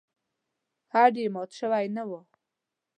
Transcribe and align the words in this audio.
هډ 0.93 1.13
یې 1.21 1.27
مات 1.35 1.49
شوی 1.59 1.85
نه 1.95 2.03
و. 2.09 2.11